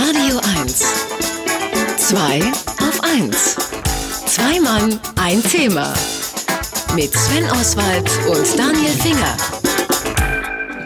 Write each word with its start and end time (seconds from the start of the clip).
Radio 0.00 0.38
1. 0.60 0.84
Zwei 1.96 2.40
auf 2.78 3.02
1. 3.02 3.56
Zwei 4.26 4.60
Mann, 4.60 5.00
ein 5.16 5.42
Thema. 5.42 5.92
Mit 6.94 7.12
Sven 7.12 7.44
Oswald 7.50 8.08
und 8.28 8.56
Daniel 8.56 8.92
Finger. 8.92 9.36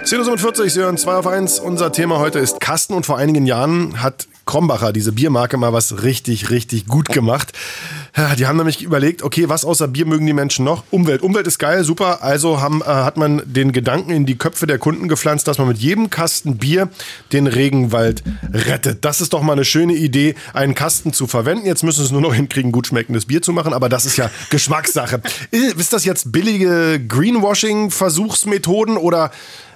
10.47 0.02 0.60
Uhr, 0.60 0.70
Sie 0.70 0.80
hören 0.80 0.96
2 0.96 1.12
auf 1.12 1.26
1. 1.26 1.60
Unser 1.60 1.92
Thema 1.92 2.20
heute 2.20 2.38
ist 2.38 2.58
Kasten 2.58 2.94
und 2.94 3.04
vor 3.04 3.18
einigen 3.18 3.44
Jahren 3.44 4.02
hat 4.02 4.28
Krombacher, 4.46 4.94
diese 4.94 5.12
Biermarke, 5.12 5.58
mal 5.58 5.74
was 5.74 6.02
richtig, 6.02 6.48
richtig 6.48 6.86
gut 6.86 7.08
gemacht. 7.10 7.52
Die 8.38 8.46
haben 8.46 8.58
nämlich 8.58 8.82
überlegt, 8.82 9.22
okay, 9.22 9.48
was 9.48 9.64
außer 9.64 9.88
Bier 9.88 10.04
mögen 10.04 10.26
die 10.26 10.34
Menschen 10.34 10.66
noch? 10.66 10.84
Umwelt. 10.90 11.22
Umwelt 11.22 11.46
ist 11.46 11.58
geil, 11.58 11.82
super. 11.82 12.22
Also 12.22 12.60
haben, 12.60 12.82
äh, 12.82 12.84
hat 12.84 13.16
man 13.16 13.40
den 13.46 13.72
Gedanken 13.72 14.10
in 14.10 14.26
die 14.26 14.36
Köpfe 14.36 14.66
der 14.66 14.78
Kunden 14.78 15.08
gepflanzt, 15.08 15.48
dass 15.48 15.56
man 15.56 15.66
mit 15.68 15.78
jedem 15.78 16.10
Kasten 16.10 16.58
Bier 16.58 16.90
den 17.32 17.46
Regenwald 17.46 18.22
rettet. 18.52 19.06
Das 19.06 19.22
ist 19.22 19.32
doch 19.32 19.40
mal 19.40 19.54
eine 19.54 19.64
schöne 19.64 19.94
Idee, 19.94 20.34
einen 20.52 20.74
Kasten 20.74 21.14
zu 21.14 21.26
verwenden. 21.26 21.64
Jetzt 21.64 21.84
müssen 21.84 22.00
sie 22.00 22.04
es 22.04 22.10
nur 22.10 22.20
noch 22.20 22.34
hinkriegen, 22.34 22.70
gut 22.70 22.86
schmeckendes 22.86 23.24
Bier 23.24 23.40
zu 23.40 23.54
machen, 23.54 23.72
aber 23.72 23.88
das 23.88 24.04
ist 24.04 24.18
ja 24.18 24.30
Geschmackssache. 24.50 25.22
Ist 25.50 25.94
das 25.94 26.04
jetzt 26.04 26.32
billige 26.32 27.00
Greenwashing-Versuchsmethoden 27.08 28.98
oder 28.98 29.30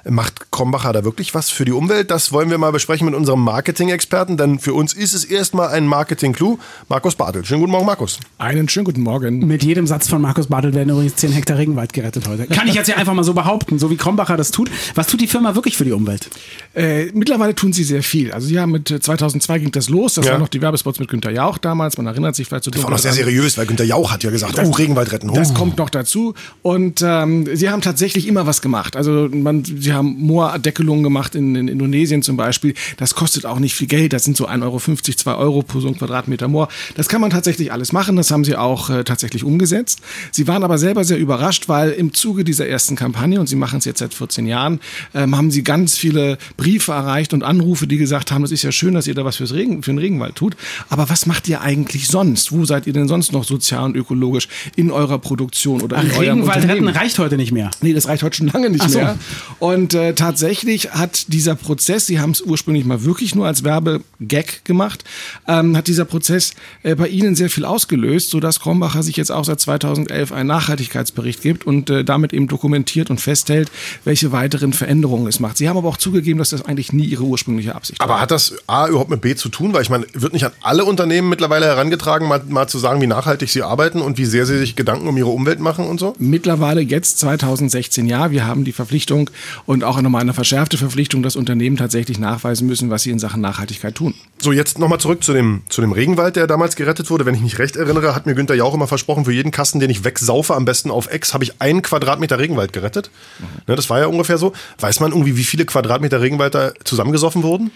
Macht 0.08 0.52
Krombacher 0.52 0.92
da 0.92 1.04
wirklich 1.04 1.34
was 1.34 1.50
für 1.50 1.64
die 1.64 1.72
Umwelt? 1.72 2.12
Das 2.12 2.30
wollen 2.30 2.48
wir 2.48 2.58
mal 2.58 2.70
besprechen 2.70 3.06
mit 3.06 3.14
unserem 3.16 3.40
Marketing-Experten, 3.40 4.36
denn 4.36 4.60
für 4.60 4.72
uns 4.72 4.92
ist 4.92 5.14
es 5.14 5.24
erstmal 5.24 5.70
ein 5.70 5.84
Marketing-Clou. 5.86 6.58
Markus 6.88 7.16
Bartel. 7.16 7.44
Schönen 7.44 7.60
guten 7.60 7.72
Morgen, 7.72 7.86
Markus. 7.86 8.20
Einen 8.38 8.68
schönen 8.68 8.84
guten 8.84 9.00
Morgen. 9.00 9.44
Mit 9.48 9.64
jedem 9.64 9.88
Satz 9.88 10.08
von 10.08 10.22
Markus 10.22 10.46
Bartel 10.46 10.74
werden 10.74 10.90
übrigens 10.90 11.16
10 11.16 11.32
Hektar 11.32 11.58
Regenwald 11.58 11.92
gerettet 11.92 12.28
heute. 12.28 12.46
Kann 12.46 12.68
ich 12.68 12.74
jetzt 12.74 12.86
ja 12.86 12.96
einfach 12.96 13.14
mal 13.14 13.24
so 13.24 13.34
behaupten, 13.34 13.80
so 13.80 13.90
wie 13.90 13.96
Krombacher 13.96 14.36
das 14.36 14.52
tut. 14.52 14.70
Was 14.94 15.08
tut 15.08 15.20
die 15.20 15.26
Firma 15.26 15.56
wirklich 15.56 15.76
für 15.76 15.84
die 15.84 15.90
Umwelt? 15.90 16.30
Äh, 16.74 17.06
mittlerweile 17.06 17.56
tun 17.56 17.72
sie 17.72 17.82
sehr 17.82 18.04
viel. 18.04 18.30
Also 18.30 18.48
ja, 18.48 18.64
mit 18.68 18.88
2002 18.88 19.58
ging 19.58 19.72
das 19.72 19.88
los. 19.88 20.14
Das 20.14 20.26
ja. 20.26 20.32
waren 20.32 20.40
noch 20.40 20.48
die 20.48 20.62
Werbespots 20.62 21.00
mit 21.00 21.08
Günter 21.08 21.32
Jauch 21.32 21.58
damals. 21.58 21.96
Man 21.96 22.06
erinnert 22.06 22.36
sich 22.36 22.46
vielleicht 22.46 22.62
so. 22.62 22.70
Das 22.70 22.84
war 22.84 22.90
noch 22.90 22.98
sehr 22.98 23.12
seriös, 23.12 23.58
weil 23.58 23.66
Günter 23.66 23.82
Jauch 23.82 24.12
hat 24.12 24.22
ja 24.22 24.30
gesagt, 24.30 24.56
das, 24.56 24.68
oh, 24.68 24.72
Regenwald 24.72 25.10
retten. 25.10 25.30
Oh. 25.30 25.34
Das 25.34 25.52
kommt 25.52 25.78
noch 25.78 25.90
dazu. 25.90 26.34
Und 26.62 27.02
ähm, 27.04 27.48
sie 27.56 27.70
haben 27.70 27.80
tatsächlich 27.80 28.28
immer 28.28 28.46
was 28.46 28.62
gemacht. 28.62 28.94
Also 28.94 29.28
man, 29.32 29.64
sie 29.64 29.95
haben 29.96 30.16
Moor-Deck 30.18 30.76
Deckelungen 30.76 31.02
gemacht 31.02 31.34
in, 31.34 31.54
in, 31.54 31.68
Indonesien 31.68 32.22
zum 32.22 32.36
Beispiel. 32.36 32.74
Das 32.98 33.14
kostet 33.14 33.46
auch 33.46 33.58
nicht 33.58 33.74
viel 33.74 33.86
Geld. 33.86 34.12
Das 34.12 34.24
sind 34.24 34.36
so 34.36 34.46
1,50 34.46 34.62
Euro, 34.62 34.78
2 34.78 35.34
Euro 35.34 35.62
pro 35.62 35.80
so 35.80 35.88
ein 35.88 35.96
Quadratmeter 35.96 36.48
Moor. 36.48 36.68
Das 36.94 37.08
kann 37.08 37.20
man 37.20 37.30
tatsächlich 37.30 37.72
alles 37.72 37.92
machen. 37.92 38.16
Das 38.16 38.30
haben 38.30 38.44
sie 38.44 38.56
auch 38.56 38.90
äh, 38.90 39.04
tatsächlich 39.04 39.42
umgesetzt. 39.42 40.00
Sie 40.32 40.46
waren 40.46 40.62
aber 40.62 40.78
selber 40.78 41.04
sehr 41.04 41.18
überrascht, 41.18 41.68
weil 41.68 41.90
im 41.90 42.12
Zuge 42.12 42.44
dieser 42.44 42.66
ersten 42.68 42.94
Kampagne, 42.94 43.40
und 43.40 43.48
sie 43.48 43.56
machen 43.56 43.78
es 43.78 43.86
jetzt 43.86 44.00
seit 44.00 44.12
14 44.12 44.46
Jahren, 44.46 44.80
ähm, 45.14 45.36
haben 45.36 45.50
sie 45.50 45.64
ganz 45.64 45.96
viele 45.96 46.36
Briefe 46.56 46.92
erreicht 46.92 47.32
und 47.32 47.42
Anrufe, 47.42 47.86
die 47.86 47.96
gesagt 47.96 48.30
haben, 48.30 48.44
es 48.44 48.52
ist 48.52 48.62
ja 48.62 48.72
schön, 48.72 48.94
dass 48.94 49.06
ihr 49.06 49.14
da 49.14 49.24
was 49.24 49.36
fürs 49.36 49.54
Regen, 49.54 49.82
für 49.82 49.92
den 49.92 49.98
Regenwald 49.98 50.34
tut. 50.34 50.56
Aber 50.90 51.08
was 51.08 51.26
macht 51.26 51.48
ihr 51.48 51.62
eigentlich 51.62 52.06
sonst? 52.08 52.52
Wo 52.52 52.64
seid 52.64 52.86
ihr 52.86 52.92
denn 52.92 53.08
sonst 53.08 53.32
noch 53.32 53.44
sozial 53.44 53.84
und 53.84 53.96
ökologisch 53.96 54.48
in 54.76 54.90
eurer 54.90 55.18
Produktion 55.18 55.80
oder 55.80 55.96
Ach, 55.98 56.04
in 56.04 56.10
eurem 56.10 56.20
Regenwald 56.42 56.68
retten 56.68 56.88
reicht 56.88 57.18
heute 57.18 57.36
nicht 57.36 57.52
mehr. 57.52 57.70
Nee, 57.80 57.94
das 57.94 58.08
reicht 58.08 58.22
heute 58.22 58.36
schon 58.36 58.48
lange 58.48 58.68
nicht 58.68 58.88
so. 58.90 58.98
mehr. 58.98 59.18
Und 59.58 59.85
äh, 59.94 60.14
tatsächlich 60.14 60.46
tatsächlich 60.46 60.92
hat 60.92 61.32
dieser 61.32 61.54
Prozess, 61.54 62.06
Sie 62.06 62.20
haben 62.20 62.30
es 62.30 62.40
ursprünglich 62.40 62.84
mal 62.84 63.04
wirklich 63.04 63.34
nur 63.34 63.46
als 63.46 63.64
Werbegag 63.64 64.64
gemacht, 64.64 65.04
ähm, 65.46 65.76
hat 65.76 65.86
dieser 65.86 66.04
Prozess 66.04 66.54
äh, 66.82 66.94
bei 66.94 67.08
Ihnen 67.08 67.34
sehr 67.34 67.50
viel 67.50 67.64
ausgelöst, 67.64 68.30
sodass 68.30 68.60
Krombacher 68.60 69.02
sich 69.02 69.16
jetzt 69.16 69.32
auch 69.32 69.44
seit 69.44 69.60
2011 69.60 70.32
einen 70.32 70.48
Nachhaltigkeitsbericht 70.48 71.42
gibt 71.42 71.66
und 71.66 71.90
äh, 71.90 72.04
damit 72.04 72.32
eben 72.32 72.48
dokumentiert 72.48 73.10
und 73.10 73.20
festhält, 73.20 73.70
welche 74.04 74.32
weiteren 74.32 74.72
Veränderungen 74.72 75.26
es 75.26 75.40
macht. 75.40 75.56
Sie 75.56 75.68
haben 75.68 75.76
aber 75.76 75.88
auch 75.88 75.96
zugegeben, 75.96 76.38
dass 76.38 76.50
das 76.50 76.64
eigentlich 76.64 76.92
nie 76.92 77.04
Ihre 77.04 77.24
ursprüngliche 77.24 77.74
Absicht 77.74 78.00
aber 78.00 78.10
war. 78.10 78.16
Aber 78.16 78.22
hat 78.22 78.30
das 78.30 78.54
A 78.66 78.88
überhaupt 78.88 79.10
mit 79.10 79.20
B 79.20 79.34
zu 79.34 79.48
tun? 79.48 79.72
Weil 79.72 79.82
ich 79.82 79.90
meine, 79.90 80.06
wird 80.12 80.32
nicht 80.32 80.44
an 80.44 80.52
alle 80.60 80.84
Unternehmen 80.84 81.28
mittlerweile 81.28 81.66
herangetragen, 81.66 82.28
mal, 82.28 82.42
mal 82.48 82.68
zu 82.68 82.78
sagen, 82.78 83.00
wie 83.00 83.06
nachhaltig 83.06 83.48
sie 83.48 83.62
arbeiten 83.62 84.00
und 84.00 84.18
wie 84.18 84.26
sehr 84.26 84.46
sie 84.46 84.58
sich 84.58 84.76
Gedanken 84.76 85.08
um 85.08 85.16
ihre 85.16 85.30
Umwelt 85.30 85.60
machen 85.60 85.86
und 85.86 85.98
so? 85.98 86.14
Mittlerweile 86.18 86.80
jetzt 86.80 87.18
2016 87.20 88.06
ja. 88.06 88.30
Wir 88.30 88.46
haben 88.46 88.64
die 88.64 88.72
Verpflichtung 88.72 89.30
und 89.64 89.75
auch 89.84 90.00
nochmal 90.00 90.22
eine 90.22 90.34
verschärfte 90.34 90.76
Verpflichtung, 90.76 91.22
dass 91.22 91.36
Unternehmen 91.36 91.76
tatsächlich 91.76 92.18
nachweisen 92.18 92.66
müssen, 92.66 92.90
was 92.90 93.02
sie 93.02 93.10
in 93.10 93.18
Sachen 93.18 93.40
Nachhaltigkeit 93.40 93.94
tun. 93.94 94.14
So, 94.38 94.52
jetzt 94.52 94.78
nochmal 94.78 95.00
zurück 95.00 95.24
zu 95.24 95.32
dem, 95.32 95.62
zu 95.68 95.80
dem 95.80 95.92
Regenwald, 95.92 96.36
der 96.36 96.46
damals 96.46 96.76
gerettet 96.76 97.10
wurde. 97.10 97.26
Wenn 97.26 97.34
ich 97.34 97.40
mich 97.40 97.58
recht 97.58 97.76
erinnere, 97.76 98.14
hat 98.14 98.26
mir 98.26 98.34
Günther 98.34 98.54
Jauch 98.54 98.74
immer 98.74 98.86
versprochen, 98.86 99.24
für 99.24 99.32
jeden 99.32 99.50
Kasten, 99.50 99.80
den 99.80 99.90
ich 99.90 100.04
wegsaufe, 100.04 100.54
am 100.54 100.64
besten 100.64 100.90
auf 100.90 101.10
Ex, 101.10 101.34
habe 101.34 101.44
ich 101.44 101.60
einen 101.60 101.82
Quadratmeter 101.82 102.38
Regenwald 102.38 102.72
gerettet. 102.72 103.10
Mhm. 103.38 103.46
Ne, 103.66 103.76
das 103.76 103.90
war 103.90 103.98
ja 103.98 104.06
ungefähr 104.06 104.38
so. 104.38 104.52
Weiß 104.78 105.00
man 105.00 105.12
irgendwie, 105.12 105.36
wie 105.36 105.44
viele 105.44 105.64
Quadratmeter 105.64 106.20
Regenwald 106.20 106.54
da 106.54 106.72
zusammengesoffen 106.84 107.42
wurden? 107.42 107.70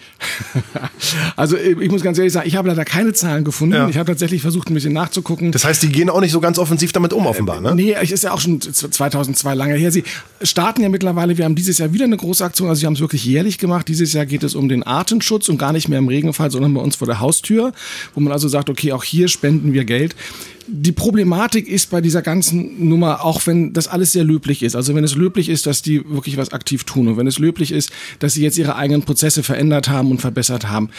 also 1.37 1.56
ich 1.56 1.91
muss 1.91 2.03
ganz 2.03 2.19
ehrlich 2.19 2.33
sagen, 2.33 2.47
ich 2.47 2.56
habe 2.56 2.69
leider 2.69 2.84
keine 2.84 3.12
Zahlen 3.12 3.44
gefunden. 3.44 3.75
Ja. 3.75 3.89
Ich 3.89 3.97
habe 3.97 4.06
tatsächlich 4.06 4.43
versucht, 4.43 4.71
ein 4.71 4.75
bisschen 4.75 4.93
nachzugucken. 4.93 5.53
Das 5.53 5.65
heißt, 5.65 5.83
die 5.83 5.89
gehen 5.89 6.10
auch 6.10 6.21
nicht 6.21 6.33
so 6.33 6.41
ganz 6.41 6.59
offensiv 6.59 6.93
damit 6.93 7.12
um, 7.12 7.27
offenbar, 7.27 7.60
ne? 7.60 7.75
Nee, 7.75 7.97
es 8.00 8.10
ist 8.10 8.25
ja 8.25 8.33
auch 8.33 8.41
schon 8.41 8.60
2002 8.60 9.55
lange 9.55 9.75
her. 9.75 9.91
Sie 9.91 10.05
starten 10.43 10.83
ja 10.83 10.89
mittlerweile, 10.89 11.37
wir 11.39 11.44
haben 11.44 11.55
dieses 11.55 11.78
Jahr 11.81 11.93
wieder 11.93 12.05
eine 12.05 12.17
große 12.17 12.45
Aktion, 12.45 12.69
also 12.69 12.81
sie 12.81 12.87
haben 12.87 12.95
es 12.95 13.01
wirklich 13.01 13.25
jährlich 13.25 13.59
gemacht. 13.59 13.89
Dieses 13.89 14.13
Jahr 14.13 14.27
geht 14.27 14.45
es 14.45 14.55
um 14.55 14.69
den 14.69 14.83
Artenschutz 14.83 15.49
und 15.49 15.59
gar 15.59 15.73
nicht 15.73 15.89
mehr 15.89 15.99
im 15.99 16.09
Regenfall, 16.09 16.51
sondern 16.51 16.73
bei 16.75 16.81
uns 16.81 16.97
vor 16.97 17.07
der 17.07 17.21
Haustür, 17.21 17.73
wo 18.15 18.21
man 18.21 18.33
also 18.33 18.49
sagt, 18.49 18.71
okay, 18.71 18.93
auch 18.93 19.05
hier 19.05 19.29
spenden 19.29 19.73
wir 19.73 19.85
Geld 19.85 20.15
die 20.73 20.93
Problematik 20.93 21.69
ist 21.69 21.91
bei 21.91 22.01
dieser 22.01 22.23
ganzen 22.23 22.89
Nummer, 22.89 23.25
auch 23.25 23.47
wenn 23.47 23.73
das 23.73 23.89
alles 23.89 24.13
sehr 24.13 24.25
löblich 24.25 24.63
ist, 24.63 24.77
also 24.77 24.95
wenn 24.95 25.05
es 25.05 25.17
löblich 25.17 25.49
ist, 25.49 25.67
dass 25.67 25.83
die 25.83 26.09
wirklich 26.09 26.37
was 26.37 26.53
aktiv 26.53 26.85
tun 26.85 27.09
und 27.09 27.17
wenn 27.17 27.27
es 27.27 27.39
löblich 27.39 27.73
ist, 27.73 27.91
dass 28.21 28.35
sie 28.35 28.43
jetzt 28.43 28.57
ihre 28.57 28.77
eigenen 28.77 29.03
Prozesse 29.03 29.43
verändert 29.43 29.89
haben 29.89 30.11
und 30.11 30.21
verbessert 30.21 30.69
haben, 30.69 30.91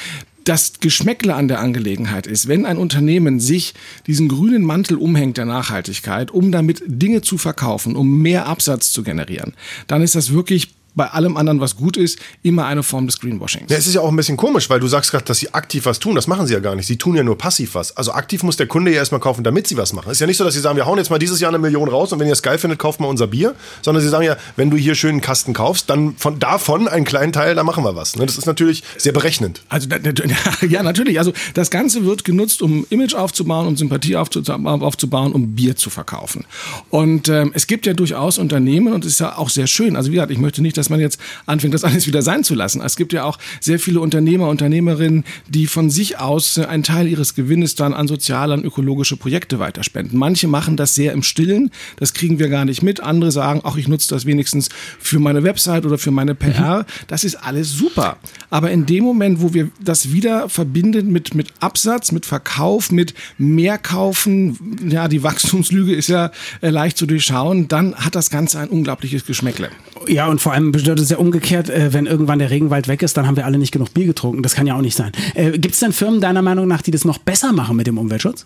das 0.44 0.74
Geschmäckle 0.80 1.36
an 1.36 1.48
der 1.48 1.60
Angelegenheit 1.60 2.28
ist, 2.28 2.48
wenn 2.48 2.66
ein 2.66 2.78
Unternehmen 2.78 3.40
sich 3.40 3.74
diesen 4.08 4.28
grünen 4.28 4.64
Mantel 4.64 4.98
umhängt 4.98 5.38
der 5.38 5.46
Nachhaltigkeit, 5.46 6.32
um 6.32 6.52
damit 6.52 6.82
Dinge 6.86 7.22
zu 7.22 7.38
verkaufen, 7.38 7.96
um 7.96 8.22
mehr 8.22 8.48
Absatz 8.48 8.92
zu 8.92 9.04
generieren, 9.04 9.54
dann 9.88 10.02
ist 10.02 10.16
das 10.16 10.34
wirklich 10.34 10.74
bei 10.94 11.08
allem 11.08 11.38
anderen, 11.38 11.62
was 11.62 11.76
gut 11.76 11.98
ist, 11.98 12.20
immer 12.44 12.66
eine 12.66 12.84
Form 12.84 13.08
des 13.08 13.20
Greenwashings. 13.20 13.70
Ja, 13.70 13.78
es 13.78 13.88
ist 13.88 13.94
ja 13.94 14.02
auch 14.02 14.10
ein 14.10 14.16
bisschen 14.16 14.38
komisch, 14.38 14.70
weil 14.70 14.80
du 14.80 14.88
sagst 14.88 15.12
gerade, 15.12 15.24
dass 15.26 15.40
sie 15.40 15.54
aktiv 15.54 15.86
was 15.86 16.00
tun. 16.00 16.16
Das 16.16 16.28
machen 16.28 16.48
sie 16.48 16.54
ja 16.54 16.60
gar 16.60 16.76
nicht. 16.76 16.88
Sie 16.88 16.98
tun 16.98 17.16
ja 17.16 17.24
nur 17.24 17.38
passiv 17.38 17.76
was. 17.76 17.96
Also 17.96 18.12
aktiv 18.12 18.44
muss 18.44 18.58
der 18.58 18.68
Kunde 18.68 18.92
ja 18.92 18.98
erstmal 18.98 19.22
kaufen, 19.22 19.44
damit 19.44 19.68
sie 19.68 19.78
was 19.78 19.94
machen. 19.94 20.10
Es 20.10 20.18
ist 20.18 20.22
ja 20.22 20.28
nicht 20.28 20.38
so, 20.38 20.44
dass 20.44 20.54
sie 20.54 20.60
sagen, 20.60 20.76
wir 20.76 20.86
hauen 20.86 20.98
jetzt 20.98 21.10
mal 21.10 21.20
dieses 21.20 21.40
Jahr 21.40 21.50
eine 21.50 21.60
Million 21.60 21.88
raus 21.88 22.12
und 22.12 22.20
wenn 22.20 22.28
ihr 22.28 22.34
es 22.34 22.44
geil 22.44 22.58
findet, 22.58 22.80
kauft 22.80 23.00
mal 23.00 23.08
unser 23.08 23.28
Bier. 23.28 23.56
Sondern 23.82 24.04
sie 24.04 24.10
sagen 24.10 24.26
ja, 24.26 24.38
wenn 24.56 24.70
du 24.70 24.78
hier 24.78 24.96
schön 24.96 25.12
einen 25.12 25.22
Kasten 25.22 25.54
kaufst, 25.54 25.90
dann 25.90 26.16
von 26.18 26.40
davon 26.40 26.88
einen 26.88 27.06
kleinen 27.06 27.32
Teil, 27.32 27.56
da 27.56 27.64
machen 27.64 27.84
wir 27.84 27.96
was. 27.96 28.16
Ne, 28.16 28.26
das 28.26 28.38
ist 28.38 28.46
natürlich 28.46 28.84
sehr 28.98 29.14
berechnend. 29.14 29.62
Also 29.70 29.88
ja, 30.68 30.84
natürlich. 30.84 31.20
Also 31.20 31.32
das 31.54 31.70
Ganze 31.70 32.04
wird 32.06 32.26
genutzt, 32.26 32.62
um 32.62 32.86
Image 32.90 33.14
aufzubauen, 33.14 33.68
um 33.68 33.78
Sympathie 33.78 34.18
aufzubauen, 34.18 35.32
um 35.34 35.56
Bier 35.56 35.76
zu 35.76 35.90
verkaufen. 35.90 36.46
Und 36.90 37.30
ähm, 37.30 37.52
es 37.54 37.68
gibt 37.68 37.86
ja 37.86 37.94
durchaus 37.94 38.38
Unternehmen 38.38 38.94
und 38.94 39.06
es 39.06 39.14
ist 39.14 39.20
ja 39.20 39.38
auch 39.38 39.50
sehr 39.50 39.68
schön. 39.68 39.96
Also 39.96 40.12
wie 40.12 40.16
gesagt, 40.16 40.32
ich 40.32 40.38
möchte 40.38 40.62
nicht, 40.62 40.78
dass 40.82 40.90
man 40.90 41.00
jetzt 41.00 41.20
anfängt, 41.46 41.76
das 41.76 41.84
alles 41.84 42.08
wieder 42.08 42.24
sein 42.24 42.44
zu 42.44 42.56
lassen. 42.56 42.82
Es 42.82 42.96
gibt 42.96 43.14
ja 43.14 43.24
auch 43.24 43.38
sehr 43.60 43.78
viele 43.78 44.00
Unternehmer, 44.00 44.50
Unternehmerinnen, 44.50 45.24
die 45.48 45.68
von 45.68 45.92
sich 45.92 46.18
aus 46.18 46.58
einen 46.58 46.82
Teil 46.82 47.08
ihres 47.08 47.36
Gewinnes 47.36 47.76
dann 47.76 47.94
an 47.94 48.08
soziale, 48.08 48.56
an 48.56 48.64
ökologische 48.64 49.16
Projekte 49.16 49.60
weiterspenden. 49.60 50.18
Manche 50.18 50.48
machen 50.48 50.76
das 50.76 50.96
sehr 50.96 51.14
im 51.14 51.22
Stillen, 51.22 51.70
das 51.98 52.14
kriegen 52.14 52.40
wir 52.40 52.50
gar 52.50 52.66
nicht 52.66 52.82
mit. 52.82 53.00
Andere 53.00 53.32
sagen, 53.32 53.62
ach, 53.64 53.78
ich 53.78 53.88
nutze 53.88 54.10
das 54.10 54.26
wenigstens 54.26 54.70
für 55.00 55.20
meine 55.20 55.44
Website 55.44 55.86
oder 55.86 56.00
für 56.00 56.10
meine 56.10 56.34
PR. 56.34 56.80
Mhm. 56.80 56.86
Das 57.08 57.24
ist 57.24 57.36
alles 57.36 57.72
super. 57.72 58.18
Aber 58.50 58.72
in 58.72 58.88
dem 58.88 59.04
Moment, 59.04 59.42
wo 59.42 59.54
wir 59.54 59.70
das 59.80 60.12
wieder 60.12 60.50
verbinden 60.50 61.12
mit, 61.12 61.36
mit 61.36 61.50
Absatz, 61.60 62.12
mit 62.12 62.26
Verkauf, 62.26 62.92
mit 62.92 63.14
Mehrkaufen, 63.38 64.58
ja, 64.90 65.08
die 65.08 65.22
Wachstumslüge 65.22 65.94
ist 65.94 66.10
ja 66.10 66.32
äh, 66.62 66.70
leicht 66.70 66.98
zu 66.98 67.06
durchschauen, 67.06 67.68
dann 67.68 67.96
hat 67.96 68.16
das 68.16 68.32
Ganze 68.32 68.60
ein 68.60 68.70
unglaubliches 68.70 69.26
Geschmäckle. 69.28 69.70
Ja, 70.08 70.28
und 70.28 70.42
vor 70.42 70.54
allem 70.54 70.72
bedeutet 70.72 71.04
es 71.04 71.10
ja 71.10 71.18
umgekehrt, 71.18 71.70
äh, 71.70 71.94
wenn 71.94 72.06
irgendwann 72.06 72.40
der 72.40 72.50
Regenwald 72.50 72.88
weg 72.88 73.02
ist, 73.02 73.18
dann 73.18 73.28
haben 73.28 73.36
wir 73.36 73.46
alle 73.46 73.58
nicht 73.58 73.72
genug 73.72 73.94
Bier 73.94 74.06
getrunken. 74.06 74.44
Das 74.44 74.56
kann 74.56 74.68
ja 74.68 74.76
auch 74.76 74.82
nicht 74.82 74.96
sein. 74.96 75.12
Äh, 75.36 75.52
Gibt 75.58 75.74
es 75.74 75.80
denn 75.80 75.94
Firmen 75.94 76.22
deiner 76.22 76.42
Meinung 76.42 76.68
nach, 76.68 76.82
die 76.82 76.92
das 76.92 77.06
noch 77.06 77.18
besser 77.18 77.54
machen 77.54 77.76
mit 77.76 77.88
dem 77.88 77.98
Umweltschutz? 77.98 78.46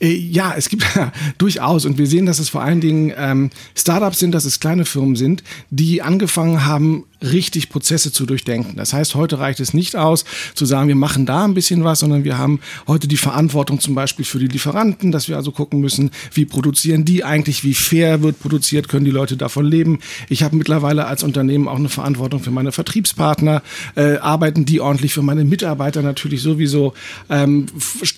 Äh, 0.00 0.14
ja, 0.14 0.54
es 0.56 0.68
gibt 0.68 0.84
durchaus 1.38 1.84
und 1.84 1.98
wir 1.98 2.06
sehen, 2.06 2.26
dass 2.26 2.38
es 2.38 2.48
vor 2.48 2.62
allen 2.62 2.80
Dingen 2.80 3.12
ähm, 3.16 3.50
Startups 3.74 4.18
sind, 4.18 4.32
dass 4.32 4.44
es 4.44 4.60
kleine 4.60 4.84
Firmen 4.84 5.16
sind, 5.16 5.42
die 5.70 6.02
angefangen 6.02 6.64
haben, 6.66 7.04
richtig 7.22 7.70
Prozesse 7.70 8.12
zu 8.12 8.26
durchdenken. 8.26 8.76
Das 8.76 8.92
heißt, 8.92 9.14
heute 9.14 9.38
reicht 9.38 9.60
es 9.60 9.72
nicht 9.72 9.96
aus, 9.96 10.24
zu 10.54 10.66
sagen, 10.66 10.88
wir 10.88 10.96
machen 10.96 11.26
da 11.26 11.44
ein 11.44 11.54
bisschen 11.54 11.84
was, 11.84 12.00
sondern 12.00 12.24
wir 12.24 12.36
haben 12.36 12.60
heute 12.86 13.08
die 13.08 13.16
Verantwortung 13.16 13.80
zum 13.80 13.94
Beispiel 13.94 14.24
für 14.24 14.38
die 14.38 14.48
Lieferanten, 14.48 15.12
dass 15.12 15.28
wir 15.28 15.36
also 15.36 15.52
gucken 15.52 15.80
müssen, 15.80 16.10
wie 16.34 16.44
produzieren 16.44 17.04
die 17.04 17.24
eigentlich, 17.24 17.64
wie 17.64 17.74
fair 17.74 18.22
wird 18.22 18.40
produziert, 18.40 18.88
können 18.88 19.04
die 19.04 19.10
Leute 19.10 19.36
davon 19.36 19.64
leben. 19.64 20.00
Ich 20.28 20.42
habe 20.42 20.56
mittlerweile 20.56 21.06
als 21.06 21.22
Unternehmen 21.22 21.68
auch 21.68 21.76
eine 21.78 21.88
Verantwortung 21.88 22.40
für 22.40 22.50
meine 22.50 22.72
Vertriebspartner, 22.72 23.62
äh, 23.94 24.16
arbeiten 24.18 24.64
die 24.64 24.80
ordentlich 24.80 25.14
für 25.14 25.22
meine 25.22 25.44
Mitarbeiter 25.44 26.02
natürlich 26.02 26.42
sowieso, 26.42 26.92
ähm, 27.30 27.66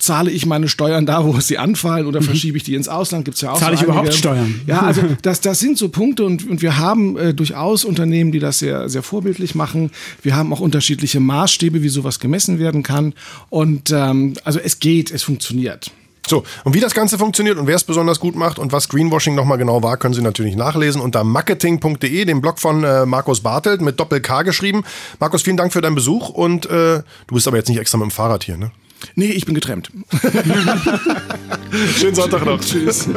zahle 0.00 0.30
ich 0.30 0.46
meine 0.46 0.68
Steuern 0.68 1.06
da 1.06 1.18
wo 1.24 1.40
sie 1.40 1.58
anfallen 1.58 2.06
oder 2.06 2.22
verschiebe 2.22 2.56
ich 2.56 2.64
die 2.64 2.74
ins 2.74 2.88
Ausland? 2.88 3.24
Gibt's 3.24 3.40
ja 3.40 3.52
auch 3.52 3.58
Zahle 3.58 3.76
so 3.76 3.82
ich 3.82 3.84
überhaupt 3.84 4.08
einige. 4.08 4.18
Steuern? 4.18 4.60
Ja, 4.66 4.82
also 4.82 5.02
das, 5.22 5.40
das 5.40 5.60
sind 5.60 5.78
so 5.78 5.88
Punkte 5.88 6.24
und, 6.24 6.48
und 6.48 6.62
wir 6.62 6.78
haben 6.78 7.16
äh, 7.16 7.34
durchaus 7.34 7.84
Unternehmen, 7.84 8.32
die 8.32 8.38
das 8.38 8.58
sehr, 8.58 8.87
sehr 8.90 9.02
vorbildlich 9.02 9.54
machen. 9.54 9.90
Wir 10.22 10.36
haben 10.36 10.52
auch 10.52 10.60
unterschiedliche 10.60 11.20
Maßstäbe, 11.20 11.82
wie 11.82 11.88
sowas 11.88 12.20
gemessen 12.20 12.58
werden 12.58 12.82
kann. 12.82 13.14
Und 13.50 13.90
ähm, 13.90 14.34
also 14.44 14.58
es 14.58 14.78
geht, 14.80 15.10
es 15.10 15.22
funktioniert. 15.22 15.90
So, 16.28 16.44
und 16.64 16.74
wie 16.74 16.80
das 16.80 16.94
Ganze 16.94 17.16
funktioniert 17.16 17.56
und 17.56 17.66
wer 17.66 17.76
es 17.76 17.84
besonders 17.84 18.20
gut 18.20 18.36
macht 18.36 18.58
und 18.58 18.70
was 18.70 18.88
Greenwashing 18.90 19.34
nochmal 19.34 19.56
genau 19.56 19.82
war, 19.82 19.96
können 19.96 20.12
Sie 20.12 20.20
natürlich 20.20 20.56
nachlesen 20.56 21.00
unter 21.00 21.24
marketing.de, 21.24 22.24
dem 22.26 22.40
Blog 22.42 22.58
von 22.58 22.84
äh, 22.84 23.06
Markus 23.06 23.40
Bartelt 23.40 23.80
mit 23.80 23.98
Doppel-K 23.98 24.42
geschrieben. 24.42 24.84
Markus, 25.20 25.42
vielen 25.42 25.56
Dank 25.56 25.72
für 25.72 25.80
deinen 25.80 25.94
Besuch 25.94 26.28
und 26.28 26.66
äh, 26.66 27.02
du 27.26 27.34
bist 27.34 27.48
aber 27.48 27.56
jetzt 27.56 27.68
nicht 27.68 27.78
extra 27.78 27.96
mit 27.96 28.08
dem 28.08 28.10
Fahrrad 28.10 28.44
hier, 28.44 28.58
ne? 28.58 28.70
Nee, 29.14 29.30
ich 29.30 29.46
bin 29.46 29.54
getrennt. 29.54 29.90
Schönen 31.96 32.14
Sonntag 32.14 32.44
noch. 32.44 32.60
Tschüss. 32.60 33.08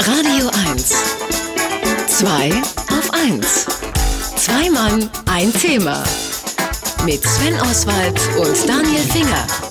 Radio 0.00 0.50
1. 0.70 0.94
Zwei 2.06 2.50
auf 2.88 3.12
1. 3.12 3.77
Zwei 4.48 4.70
Mann, 4.70 5.10
ein 5.26 5.52
Thema. 5.52 6.02
Mit 7.04 7.22
Sven 7.22 7.60
Oswald 7.60 8.18
und 8.38 8.66
Daniel 8.66 9.02
Finger. 9.02 9.67